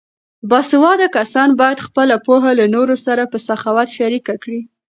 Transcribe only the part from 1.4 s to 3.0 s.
باید خپله پوهه له نورو